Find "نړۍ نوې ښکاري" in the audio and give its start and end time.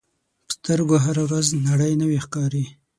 1.67-2.65